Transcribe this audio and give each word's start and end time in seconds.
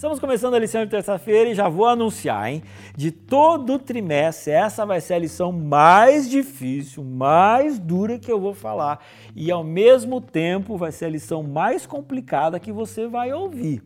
Estamos 0.00 0.18
começando 0.18 0.54
a 0.54 0.58
lição 0.58 0.82
de 0.82 0.90
terça-feira 0.90 1.50
e 1.50 1.54
já 1.54 1.68
vou 1.68 1.84
anunciar, 1.84 2.50
hein? 2.50 2.62
De 2.96 3.10
todo 3.10 3.78
trimestre, 3.78 4.50
essa 4.50 4.86
vai 4.86 4.98
ser 4.98 5.12
a 5.12 5.18
lição 5.18 5.52
mais 5.52 6.26
difícil, 6.26 7.04
mais 7.04 7.78
dura 7.78 8.18
que 8.18 8.32
eu 8.32 8.40
vou 8.40 8.54
falar. 8.54 9.04
E 9.36 9.50
ao 9.50 9.62
mesmo 9.62 10.18
tempo 10.18 10.78
vai 10.78 10.90
ser 10.90 11.04
a 11.04 11.10
lição 11.10 11.42
mais 11.42 11.84
complicada 11.84 12.58
que 12.58 12.72
você 12.72 13.06
vai 13.06 13.30
ouvir. 13.30 13.82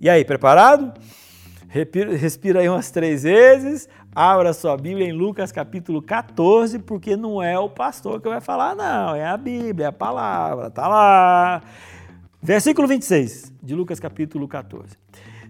E 0.00 0.08
aí, 0.08 0.24
preparado? 0.24 0.92
Respira 1.68 2.60
aí 2.60 2.68
umas 2.68 2.92
três 2.92 3.24
vezes, 3.24 3.88
abra 4.14 4.52
sua 4.52 4.76
Bíblia 4.76 5.08
em 5.08 5.12
Lucas 5.12 5.50
capítulo 5.50 6.00
14, 6.00 6.78
porque 6.78 7.16
não 7.16 7.42
é 7.42 7.58
o 7.58 7.68
pastor 7.68 8.20
que 8.20 8.28
vai 8.28 8.40
falar, 8.40 8.76
não, 8.76 9.16
é 9.16 9.26
a 9.26 9.36
Bíblia, 9.36 9.86
é 9.86 9.88
a 9.88 9.92
palavra, 9.92 10.70
tá 10.70 10.86
lá. 10.86 11.60
Versículo 12.40 12.86
26 12.86 13.52
de 13.60 13.74
Lucas 13.74 13.98
capítulo 13.98 14.46
14. 14.46 14.96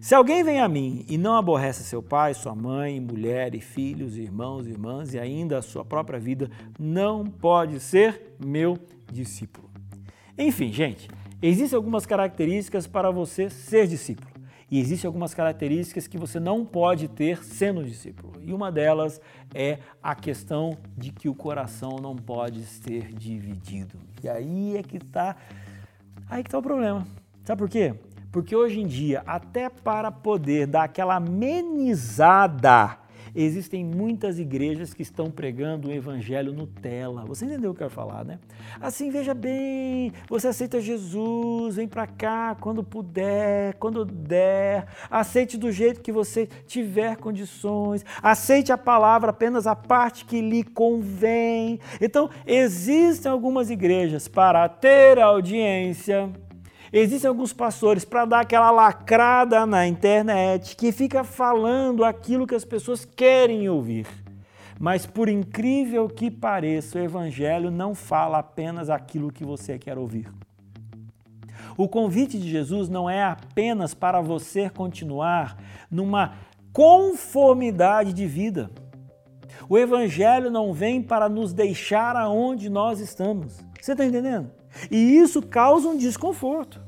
Se 0.01 0.15
alguém 0.15 0.43
vem 0.43 0.59
a 0.61 0.67
mim 0.67 1.05
e 1.11 1.19
não 1.19 1.37
aborrece 1.37 1.85
seu 1.85 2.03
pai, 2.03 2.33
sua 2.33 2.55
mãe, 2.55 2.99
mulher 2.99 3.55
e 3.55 3.61
filhos, 3.61 4.17
irmãos 4.17 4.67
e 4.67 4.71
irmãs 4.71 5.13
e 5.13 5.19
ainda 5.19 5.59
a 5.59 5.63
sua 5.63 5.85
própria 5.85 6.19
vida, 6.19 6.51
não 6.79 7.27
pode 7.27 7.79
ser 7.79 8.35
meu 8.43 8.79
discípulo. 9.13 9.69
Enfim, 10.39 10.73
gente, 10.73 11.07
existem 11.43 11.77
algumas 11.77 12.07
características 12.07 12.87
para 12.87 13.11
você 13.11 13.51
ser 13.51 13.87
discípulo. 13.87 14.31
E 14.71 14.81
existem 14.81 15.07
algumas 15.07 15.35
características 15.35 16.07
que 16.07 16.17
você 16.17 16.41
não 16.41 16.65
pode 16.65 17.07
ter 17.07 17.45
sendo 17.45 17.85
discípulo. 17.85 18.41
E 18.41 18.55
uma 18.55 18.73
delas 18.73 19.21
é 19.55 19.81
a 20.03 20.15
questão 20.15 20.79
de 20.97 21.13
que 21.13 21.29
o 21.29 21.35
coração 21.35 21.97
não 22.01 22.17
pode 22.17 22.63
ser 22.63 23.13
dividido. 23.13 23.99
E 24.25 24.29
aí 24.31 24.79
é 24.79 24.83
que 24.83 24.97
está 24.97 25.37
Aí 26.27 26.43
que 26.43 26.49
está 26.49 26.59
o 26.59 26.63
problema. 26.63 27.07
Sabe 27.45 27.59
por 27.59 27.69
quê? 27.69 27.95
Porque 28.31 28.55
hoje 28.55 28.81
em 28.81 28.87
dia, 28.87 29.23
até 29.27 29.69
para 29.69 30.11
poder 30.13 30.67
dar 30.67 30.85
aquela 30.85 31.17
amenizada, 31.17 32.97
existem 33.35 33.85
muitas 33.85 34.39
igrejas 34.39 34.95
que 34.95 35.03
estão 35.03 35.31
pregando 35.31 35.89
o 35.89 35.93
evangelho 35.93 36.53
Nutella. 36.53 37.25
Você 37.27 37.45
entendeu 37.45 37.71
o 37.71 37.75
que 37.75 37.83
eu 37.83 37.89
quero 37.89 37.95
falar, 37.95 38.25
né? 38.25 38.39
Assim, 38.81 39.11
veja 39.11 39.35
bem, 39.35 40.13
você 40.29 40.49
aceita 40.49 40.81
Jesus, 40.81 41.77
vem 41.77 41.89
para 41.89 42.07
cá 42.07 42.57
quando 42.61 42.85
puder, 42.85 43.75
quando 43.75 44.05
der. 44.05 44.87
Aceite 45.11 45.57
do 45.57 45.71
jeito 45.73 46.01
que 46.01 46.13
você 46.13 46.47
tiver 46.67 47.17
condições. 47.17 48.05
Aceite 48.23 48.73
a 48.73 48.79
palavra 48.79 49.31
apenas 49.31 49.67
a 49.67 49.75
parte 49.75 50.25
que 50.25 50.41
lhe 50.41 50.63
convém. 50.63 51.81
Então, 52.01 52.31
existem 52.47 53.31
algumas 53.31 53.71
igrejas 53.71 54.29
para 54.29 54.69
ter 54.69 55.19
audiência 55.19 56.31
Existem 56.93 57.29
alguns 57.29 57.53
pastores 57.53 58.05
para 58.05 58.25
dar 58.25 58.41
aquela 58.41 58.71
lacrada 58.71 59.65
na 59.65 59.87
internet 59.87 60.77
que 60.77 60.91
fica 60.91 61.23
falando 61.23 62.05
aquilo 62.05 62.47
que 62.47 62.55
as 62.55 62.65
pessoas 62.65 63.05
querem 63.05 63.69
ouvir. 63.69 64.07
Mas 64.79 65.07
por 65.07 65.29
incrível 65.29 66.09
que 66.09 66.31
pareça, 66.31 66.99
o 66.99 67.03
evangelho 67.03 67.71
não 67.71 67.95
fala 67.95 68.39
apenas 68.39 68.91
aquilo 68.91 69.31
que 69.31 69.45
você 69.45 69.79
quer 69.79 69.99
ouvir. 69.99 70.29
O 71.77 71.89
convite 71.89 72.39
de 72.39 72.49
Jesus 72.51 72.89
não 72.89 73.09
é 73.09 73.23
apenas 73.23 73.95
para 73.95 74.21
você 74.21 74.69
continuar 74.69 75.57
numa 75.91 76.35
conformidade 76.73 78.13
de 78.13 78.27
vida. 78.27 78.71
O 79.69 79.79
Evangelho 79.79 80.51
não 80.51 80.73
vem 80.73 81.03
para 81.03 81.29
nos 81.29 81.53
deixar 81.53 82.17
aonde 82.17 82.69
nós 82.69 83.01
estamos. 83.01 83.65
Você 83.81 83.93
está 83.93 84.05
entendendo? 84.05 84.51
E 84.91 85.17
isso 85.17 85.43
causa 85.43 85.89
um 85.89 85.97
desconforto. 85.97 86.81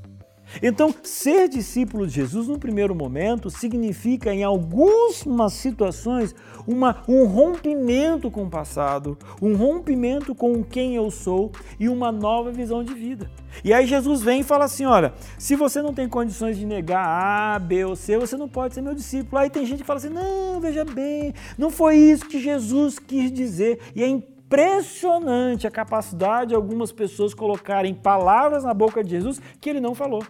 Então, 0.61 0.95
ser 1.03 1.49
discípulo 1.49 2.07
de 2.07 2.15
Jesus 2.15 2.49
no 2.49 2.59
primeiro 2.59 2.95
momento 2.95 3.49
significa, 3.49 4.35
em 4.35 4.43
algumas 4.43 5.53
situações, 5.53 6.35
uma, 6.67 7.03
um 7.09 7.25
rompimento 7.25 8.31
com 8.31 8.45
o 8.45 8.51
passado, 8.51 9.17
um 9.41 9.55
rompimento 9.55 10.35
com 10.35 10.63
quem 10.63 10.95
eu 10.95 11.11
sou 11.11 11.53
e 11.79 11.89
uma 11.89 12.13
nova 12.13 12.51
visão 12.51 12.85
de 12.85 12.93
vida. 12.93 13.31
E 13.65 13.73
aí 13.73 13.87
Jesus 13.87 14.23
vem 14.23 14.41
e 14.41 14.45
fala 14.45 14.65
assim: 14.65 14.85
olha, 14.85 15.15
se 15.39 15.57
você 15.57 15.81
não 15.81 15.95
tem 15.95 16.09
condições 16.09 16.57
de 16.57 16.67
negar 16.67 17.05
A, 17.05 17.59
B 17.59 17.85
ou 17.85 17.97
C, 17.97 18.19
você 18.19 18.37
não 18.37 18.49
pode 18.49 18.75
ser 18.75 18.83
meu 18.83 18.95
discípulo. 18.95 19.39
Aí 19.39 19.51
tem 19.51 19.67
gente 19.67 19.81
que 19.81 19.87
fala 19.87 19.99
assim: 19.99 20.09
não, 20.09 20.61
veja 20.61 20.85
bem, 20.85 21.35
não 21.57 21.71
foi 21.71 21.97
isso 21.97 22.27
que 22.27 22.41
Jesus 22.41 22.99
quis 22.99 23.33
dizer. 23.33 23.79
E 23.95 24.03
é 24.03 24.09
impressionante 24.53 25.67
a 25.67 25.71
capacidade 25.71 26.51
de 26.51 26.55
algumas 26.55 26.93
pessoas 26.93 27.33
colocarem 27.33 27.95
palavras 27.95 28.63
na 28.65 28.75
boca 28.75 29.03
de 29.03 29.09
Jesus 29.09 29.41
que 29.59 29.71
ele 29.71 29.81
não 29.81 29.95
falou. 29.95 30.23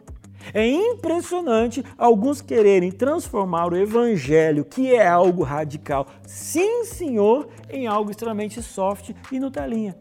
É 0.54 0.64
impressionante 0.64 1.84
alguns 1.98 2.40
quererem 2.40 2.92
transformar 2.92 3.72
o 3.72 3.76
evangelho, 3.76 4.64
que 4.64 4.94
é 4.94 5.06
algo 5.06 5.42
radical, 5.42 6.06
sim, 6.24 6.84
senhor, 6.84 7.48
em 7.68 7.88
algo 7.88 8.12
extremamente 8.12 8.62
soft 8.62 9.10
e 9.32 9.40
Nutelinha. 9.40 9.96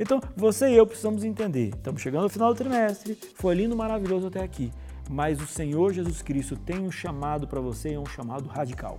Então, 0.00 0.20
você 0.36 0.70
e 0.70 0.76
eu 0.76 0.86
precisamos 0.86 1.22
entender. 1.22 1.70
Estamos 1.76 2.02
chegando 2.02 2.24
ao 2.24 2.28
final 2.28 2.52
do 2.52 2.56
trimestre, 2.56 3.16
foi 3.34 3.54
lindo, 3.54 3.76
maravilhoso 3.76 4.26
até 4.26 4.42
aqui. 4.42 4.72
Mas 5.08 5.40
o 5.40 5.46
Senhor 5.46 5.92
Jesus 5.92 6.22
Cristo 6.22 6.56
tem 6.56 6.80
um 6.80 6.90
chamado 6.90 7.46
para 7.46 7.60
você, 7.60 7.94
é 7.94 8.00
um 8.00 8.06
chamado 8.06 8.48
radical. 8.48 8.98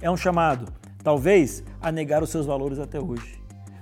É 0.00 0.10
um 0.10 0.16
chamado, 0.16 0.70
talvez, 1.02 1.62
a 1.80 1.90
negar 1.92 2.22
os 2.22 2.30
seus 2.30 2.46
valores 2.46 2.78
até 2.78 2.98
hoje. 3.00 3.37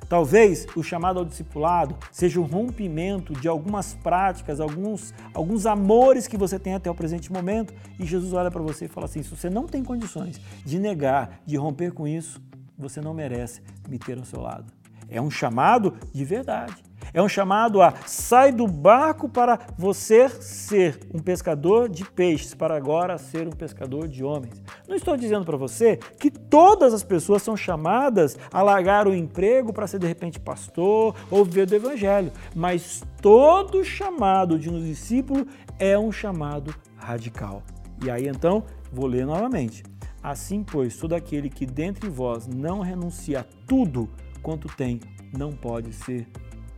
Talvez 0.08 0.66
o 0.76 0.82
chamado 0.82 1.18
ao 1.18 1.24
discipulado 1.24 1.96
seja 2.12 2.40
o 2.40 2.44
rompimento 2.44 3.32
de 3.34 3.48
algumas 3.48 3.94
práticas, 3.94 4.60
alguns, 4.60 5.12
alguns 5.34 5.66
amores 5.66 6.26
que 6.28 6.36
você 6.36 6.58
tem 6.58 6.74
até 6.74 6.90
o 6.90 6.94
presente 6.94 7.32
momento, 7.32 7.74
e 7.98 8.06
Jesus 8.06 8.32
olha 8.32 8.50
para 8.50 8.62
você 8.62 8.84
e 8.84 8.88
fala 8.88 9.06
assim: 9.06 9.22
se 9.22 9.30
você 9.30 9.50
não 9.50 9.66
tem 9.66 9.82
condições 9.82 10.40
de 10.64 10.78
negar, 10.78 11.40
de 11.44 11.56
romper 11.56 11.92
com 11.92 12.06
isso, 12.06 12.40
você 12.78 13.00
não 13.00 13.12
merece 13.12 13.62
me 13.88 13.98
ter 13.98 14.18
ao 14.18 14.24
seu 14.24 14.40
lado. 14.40 14.72
É 15.08 15.20
um 15.20 15.30
chamado 15.30 15.94
de 16.12 16.24
verdade. 16.24 16.74
É 17.12 17.22
um 17.22 17.28
chamado 17.28 17.80
a 17.82 17.94
sai 18.06 18.52
do 18.52 18.66
barco 18.66 19.28
para 19.28 19.58
você 19.76 20.28
ser 20.28 20.98
um 21.12 21.18
pescador 21.18 21.88
de 21.88 22.04
peixes, 22.04 22.54
para 22.54 22.76
agora 22.76 23.18
ser 23.18 23.46
um 23.46 23.52
pescador 23.52 24.08
de 24.08 24.24
homens. 24.24 24.62
Não 24.88 24.96
estou 24.96 25.16
dizendo 25.16 25.44
para 25.44 25.56
você 25.56 25.96
que 25.96 26.30
todas 26.30 26.92
as 26.92 27.02
pessoas 27.02 27.42
são 27.42 27.56
chamadas 27.56 28.36
a 28.52 28.62
largar 28.62 29.06
o 29.06 29.14
emprego 29.14 29.72
para 29.72 29.86
ser 29.86 29.98
de 29.98 30.06
repente 30.06 30.40
pastor 30.40 31.14
ou 31.30 31.44
viver 31.44 31.66
do 31.66 31.74
evangelho, 31.74 32.32
mas 32.54 33.02
todo 33.20 33.84
chamado 33.84 34.58
de 34.58 34.70
um 34.70 34.80
discípulo 34.80 35.46
é 35.78 35.98
um 35.98 36.12
chamado 36.12 36.74
radical. 36.96 37.62
E 38.04 38.10
aí 38.10 38.28
então, 38.28 38.64
vou 38.92 39.06
ler 39.06 39.26
novamente. 39.26 39.82
Assim, 40.22 40.64
pois, 40.64 40.96
todo 40.96 41.14
aquele 41.14 41.48
que 41.48 41.64
dentre 41.64 42.08
vós 42.08 42.46
não 42.46 42.80
renuncia 42.80 43.40
a 43.40 43.44
tudo 43.66 44.10
quanto 44.42 44.68
tem, 44.68 45.00
não 45.36 45.52
pode 45.52 45.92
ser 45.92 46.26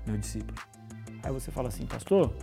meu 0.08 0.18
discípulo. 0.18 0.58
Aí 1.22 1.32
você 1.32 1.50
fala 1.50 1.68
assim, 1.68 1.86
pastor, 1.86 2.34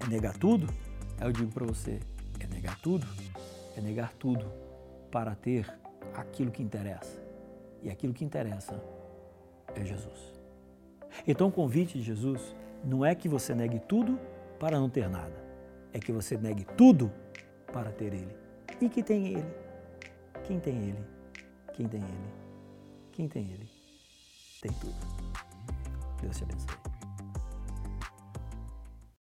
é 0.00 0.06
negar 0.08 0.36
tudo? 0.36 0.72
Aí 1.18 1.26
eu 1.26 1.32
digo 1.32 1.50
para 1.50 1.66
você, 1.66 2.00
é 2.38 2.46
negar 2.46 2.78
tudo? 2.80 3.06
É 3.76 3.80
negar 3.80 4.12
tudo 4.14 4.46
para 5.10 5.34
ter 5.34 5.66
aquilo 6.14 6.50
que 6.50 6.62
interessa. 6.62 7.20
E 7.82 7.90
aquilo 7.90 8.14
que 8.14 8.24
interessa 8.24 8.80
é 9.74 9.84
Jesus. 9.84 10.32
Então 11.26 11.48
o 11.48 11.52
convite 11.52 11.98
de 11.98 12.04
Jesus 12.04 12.54
não 12.84 13.04
é 13.04 13.14
que 13.14 13.28
você 13.28 13.54
negue 13.54 13.80
tudo 13.80 14.18
para 14.58 14.78
não 14.78 14.88
ter 14.88 15.08
nada. 15.08 15.44
É 15.92 15.98
que 15.98 16.12
você 16.12 16.36
negue 16.36 16.64
tudo 16.76 17.10
para 17.72 17.90
ter 17.90 18.12
Ele. 18.12 18.36
E 18.80 18.88
que 18.88 19.02
tem 19.02 19.28
Ele? 19.28 19.54
Quem 20.44 20.60
tem 20.60 20.76
Ele? 20.76 21.04
Quem 21.72 21.88
tem 21.88 22.00
Ele? 22.00 22.32
Quem 23.12 23.28
tem 23.28 23.44
Ele? 23.50 23.68
Tem 24.60 24.72
tudo. 24.72 25.45
Deus 26.20 26.36
te 26.36 26.44
abençoe. 26.44 26.95